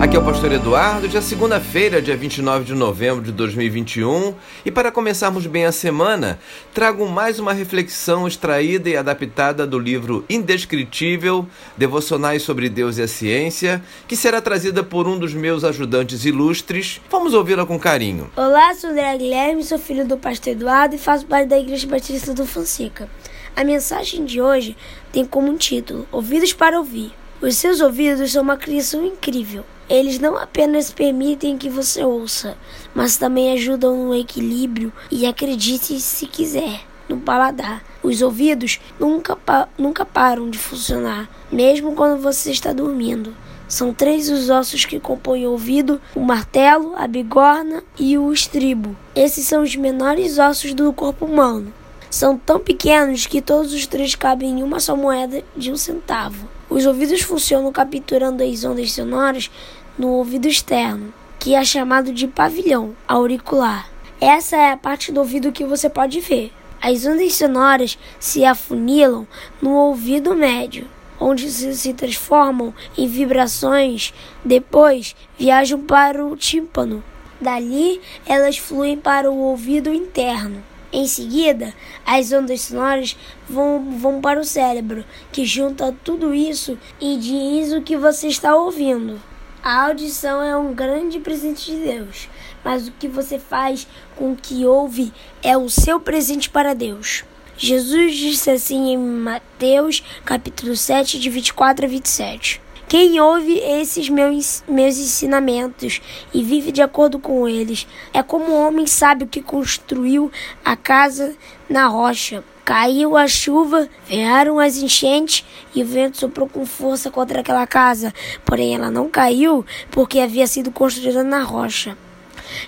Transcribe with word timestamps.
Aqui 0.00 0.16
é 0.16 0.18
o 0.18 0.24
Pastor 0.24 0.50
Eduardo, 0.50 1.06
dia 1.06 1.20
segunda-feira, 1.20 2.00
dia 2.00 2.16
29 2.16 2.64
de 2.64 2.74
novembro 2.74 3.22
de 3.22 3.30
2021. 3.32 4.34
E 4.64 4.70
para 4.70 4.90
começarmos 4.90 5.46
bem 5.46 5.66
a 5.66 5.72
semana, 5.72 6.38
trago 6.72 7.06
mais 7.06 7.38
uma 7.38 7.52
reflexão 7.52 8.26
extraída 8.26 8.88
e 8.88 8.96
adaptada 8.96 9.66
do 9.66 9.78
livro 9.78 10.24
Indescritível 10.30 11.46
Devocionais 11.76 12.40
sobre 12.40 12.70
Deus 12.70 12.96
e 12.96 13.02
a 13.02 13.06
Ciência, 13.06 13.84
que 14.08 14.16
será 14.16 14.40
trazida 14.40 14.82
por 14.82 15.06
um 15.06 15.18
dos 15.18 15.34
meus 15.34 15.64
ajudantes 15.64 16.24
ilustres. 16.24 16.98
Vamos 17.10 17.34
ouvi-la 17.34 17.66
com 17.66 17.78
carinho. 17.78 18.30
Olá, 18.34 18.74
sou 18.74 18.88
André 18.88 19.18
Guilherme, 19.18 19.62
sou 19.62 19.78
filho 19.78 20.08
do 20.08 20.16
Pastor 20.16 20.54
Eduardo 20.54 20.94
e 20.94 20.98
faço 20.98 21.26
parte 21.26 21.48
da 21.48 21.58
Igreja 21.58 21.86
Batista 21.86 22.32
do 22.32 22.46
Fonseca. 22.46 23.06
A 23.54 23.62
mensagem 23.62 24.24
de 24.24 24.40
hoje 24.40 24.74
tem 25.12 25.26
como 25.26 25.54
título 25.58 26.08
Ouvidos 26.10 26.54
para 26.54 26.78
Ouvir. 26.78 27.19
Os 27.42 27.56
seus 27.56 27.80
ouvidos 27.80 28.32
são 28.32 28.42
uma 28.42 28.58
criação 28.58 29.02
incrível. 29.02 29.64
Eles 29.88 30.18
não 30.18 30.36
apenas 30.36 30.90
permitem 30.90 31.56
que 31.56 31.70
você 31.70 32.04
ouça, 32.04 32.54
mas 32.94 33.16
também 33.16 33.52
ajudam 33.52 33.96
no 33.96 34.14
equilíbrio 34.14 34.92
e 35.10 35.24
acredite 35.24 35.98
se 36.00 36.26
quiser 36.26 36.82
no 37.08 37.16
paladar. 37.16 37.82
Os 38.02 38.20
ouvidos 38.20 38.78
nunca, 38.98 39.34
pa 39.34 39.66
nunca 39.78 40.04
param 40.04 40.50
de 40.50 40.58
funcionar, 40.58 41.30
mesmo 41.50 41.94
quando 41.94 42.20
você 42.20 42.50
está 42.50 42.74
dormindo. 42.74 43.34
São 43.66 43.94
três 43.94 44.28
os 44.28 44.50
ossos 44.50 44.84
que 44.84 45.00
compõem 45.00 45.46
o 45.46 45.52
ouvido: 45.52 45.98
o 46.14 46.20
martelo, 46.20 46.92
a 46.94 47.06
bigorna 47.06 47.82
e 47.98 48.18
o 48.18 48.30
estribo. 48.34 48.94
Esses 49.14 49.46
são 49.46 49.62
os 49.62 49.74
menores 49.74 50.38
ossos 50.38 50.74
do 50.74 50.92
corpo 50.92 51.24
humano. 51.24 51.72
São 52.10 52.36
tão 52.36 52.60
pequenos 52.60 53.26
que 53.26 53.40
todos 53.40 53.72
os 53.72 53.86
três 53.86 54.14
cabem 54.14 54.60
em 54.60 54.62
uma 54.62 54.78
só 54.78 54.94
moeda 54.94 55.42
de 55.56 55.72
um 55.72 55.76
centavo. 55.76 56.59
Os 56.70 56.86
ouvidos 56.86 57.22
funcionam 57.22 57.72
capturando 57.72 58.44
as 58.44 58.62
ondas 58.62 58.92
sonoras 58.92 59.50
no 59.98 60.10
ouvido 60.10 60.46
externo, 60.46 61.12
que 61.36 61.52
é 61.52 61.64
chamado 61.64 62.12
de 62.12 62.28
pavilhão 62.28 62.94
auricular. 63.08 63.90
Essa 64.20 64.56
é 64.56 64.70
a 64.70 64.76
parte 64.76 65.10
do 65.10 65.18
ouvido 65.18 65.50
que 65.50 65.64
você 65.64 65.90
pode 65.90 66.20
ver. 66.20 66.52
As 66.80 67.04
ondas 67.04 67.34
sonoras 67.34 67.98
se 68.20 68.44
afunilam 68.44 69.26
no 69.60 69.70
ouvido 69.70 70.32
médio, 70.36 70.86
onde 71.18 71.50
se 71.50 71.92
transformam 71.92 72.72
em 72.96 73.08
vibrações, 73.08 74.14
depois 74.44 75.16
viajam 75.36 75.82
para 75.82 76.24
o 76.24 76.36
tímpano. 76.36 77.02
Dali, 77.40 78.00
elas 78.24 78.58
fluem 78.58 78.96
para 78.96 79.28
o 79.28 79.38
ouvido 79.38 79.92
interno. 79.92 80.69
Em 80.92 81.06
seguida, 81.06 81.72
as 82.04 82.32
ondas 82.32 82.62
sonoras 82.62 83.16
vão, 83.48 83.96
vão 83.96 84.20
para 84.20 84.40
o 84.40 84.44
cérebro, 84.44 85.04
que 85.30 85.44
junta 85.44 85.94
tudo 86.04 86.34
isso 86.34 86.76
e 87.00 87.16
diz 87.16 87.72
o 87.72 87.80
que 87.80 87.96
você 87.96 88.26
está 88.26 88.56
ouvindo. 88.56 89.20
A 89.62 89.86
audição 89.86 90.42
é 90.42 90.56
um 90.56 90.74
grande 90.74 91.20
presente 91.20 91.70
de 91.70 91.76
Deus, 91.76 92.28
mas 92.64 92.88
o 92.88 92.92
que 92.92 93.06
você 93.06 93.38
faz 93.38 93.86
com 94.16 94.32
o 94.32 94.36
que 94.36 94.66
ouve 94.66 95.12
é 95.42 95.56
o 95.56 95.68
seu 95.68 96.00
presente 96.00 96.50
para 96.50 96.74
Deus. 96.74 97.24
Jesus 97.56 98.16
disse 98.16 98.50
assim 98.50 98.92
em 98.92 98.96
Mateus, 98.96 100.02
capítulo 100.24 100.74
7, 100.74 101.20
de 101.20 101.28
24 101.28 101.84
a 101.84 101.88
27. 101.88 102.60
Quem 102.90 103.20
ouve 103.20 103.56
esses 103.56 104.08
meus, 104.08 104.64
meus 104.66 104.98
ensinamentos 104.98 106.02
e 106.34 106.42
vive 106.42 106.72
de 106.72 106.82
acordo 106.82 107.20
com 107.20 107.48
eles 107.48 107.86
é 108.12 108.20
como 108.20 108.46
um 108.46 108.66
homem 108.66 108.84
sábio 108.84 109.28
que 109.28 109.40
construiu 109.40 110.28
a 110.64 110.74
casa 110.74 111.36
na 111.68 111.86
rocha. 111.86 112.42
Caiu 112.64 113.16
a 113.16 113.28
chuva, 113.28 113.88
vieram 114.08 114.58
as 114.58 114.76
enchentes 114.78 115.44
e 115.72 115.84
o 115.84 115.86
vento 115.86 116.18
soprou 116.18 116.48
com 116.48 116.66
força 116.66 117.12
contra 117.12 117.42
aquela 117.42 117.64
casa. 117.64 118.12
Porém, 118.44 118.74
ela 118.74 118.90
não 118.90 119.08
caiu 119.08 119.64
porque 119.92 120.18
havia 120.18 120.48
sido 120.48 120.72
construída 120.72 121.22
na 121.22 121.44
rocha. 121.44 121.96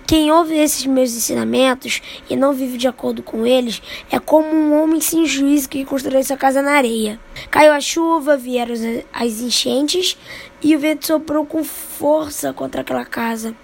Quem 0.07 0.31
ouve 0.31 0.55
esses 0.55 0.87
meus 0.87 1.15
ensinamentos 1.15 2.01
e 2.29 2.37
não 2.37 2.53
vive 2.53 2.77
de 2.79 2.89
acordo 2.89 3.23
com 3.23 3.47
eles 3.47 3.83
é 4.11 4.19
como 4.19 4.49
um 4.49 4.83
homem 4.83 5.01
sem 5.01 5.27
juízo 5.27 5.69
que 5.69 5.85
construiu 5.85 6.23
sua 6.25 6.37
casa 6.37 6.63
na 6.63 6.73
areia. 6.73 7.19
Caiu 7.51 7.73
a 7.73 7.81
chuva, 7.81 8.37
vieram 8.37 8.75
as 9.13 9.41
enchentes 9.41 10.17
e 10.63 10.77
o 10.77 10.79
vento 10.79 11.07
soprou 11.07 11.45
com 11.45 11.65
força 11.65 12.53
contra 12.53 12.83
aquela 12.83 13.05
casa. 13.05 13.55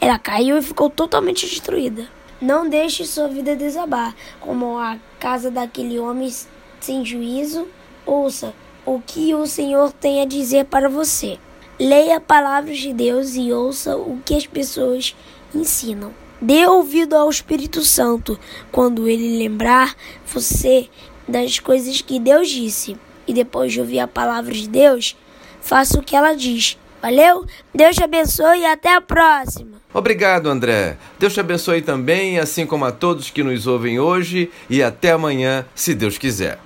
Ela 0.00 0.18
caiu 0.18 0.58
e 0.58 0.62
ficou 0.62 0.88
totalmente 0.88 1.46
destruída. 1.46 2.08
Não 2.40 2.68
deixe 2.68 3.06
sua 3.06 3.28
vida 3.28 3.56
desabar, 3.56 4.14
como 4.40 4.78
a 4.78 4.98
casa 5.18 5.50
daquele 5.50 5.98
homem 5.98 6.30
sem 6.80 7.04
juízo. 7.04 7.66
Ouça 8.04 8.54
o 8.84 9.00
que 9.00 9.34
o 9.34 9.46
Senhor 9.46 9.90
tem 9.92 10.20
a 10.20 10.26
dizer 10.26 10.66
para 10.66 10.88
você. 10.88 11.38
Leia 11.78 12.18
palavras 12.18 12.78
de 12.78 12.92
Deus 12.92 13.34
e 13.34 13.52
ouça 13.52 13.96
o 13.96 14.18
que 14.24 14.34
as 14.34 14.46
pessoas 14.46 15.14
ensinam. 15.54 16.12
Dê 16.40 16.66
ouvido 16.66 17.14
ao 17.14 17.28
Espírito 17.28 17.82
Santo 17.82 18.38
quando 18.72 19.08
ele 19.08 19.38
lembrar 19.38 19.94
você 20.26 20.88
das 21.28 21.58
coisas 21.58 22.00
que 22.00 22.18
Deus 22.18 22.48
disse. 22.48 22.96
E 23.26 23.34
depois 23.34 23.72
de 23.72 23.80
ouvir 23.80 23.98
a 23.98 24.08
palavra 24.08 24.52
de 24.52 24.68
Deus, 24.68 25.16
faça 25.60 25.98
o 25.98 26.02
que 26.02 26.16
ela 26.16 26.34
diz. 26.34 26.78
Valeu? 27.02 27.44
Deus 27.74 27.96
te 27.96 28.02
abençoe 28.02 28.60
e 28.60 28.66
até 28.66 28.94
a 28.94 29.00
próxima. 29.00 29.76
Obrigado, 29.92 30.48
André. 30.48 30.96
Deus 31.18 31.34
te 31.34 31.40
abençoe 31.40 31.82
também, 31.82 32.38
assim 32.38 32.66
como 32.66 32.84
a 32.84 32.92
todos 32.92 33.30
que 33.30 33.42
nos 33.42 33.66
ouvem 33.66 33.98
hoje. 34.00 34.50
E 34.68 34.82
até 34.82 35.12
amanhã, 35.12 35.64
se 35.74 35.94
Deus 35.94 36.18
quiser. 36.18 36.58